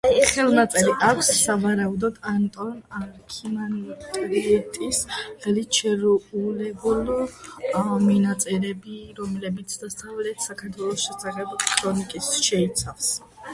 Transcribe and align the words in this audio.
ხელნაწერს 0.29 1.01
აქვს, 1.07 1.27
სავარაუდოდ, 1.39 2.15
ანტონ 2.29 2.71
არქიმანდრიტის 2.99 5.01
ხელით 5.43 5.77
შერულებული 5.81 6.69
მინაწერები, 8.09 8.99
რომლებიც 9.21 9.75
დასავლეთ 9.85 10.47
საქართველოს 10.51 11.05
შესახებ 11.09 11.53
ქრონიკებს 11.73 12.33
შეიცავენ. 12.47 13.45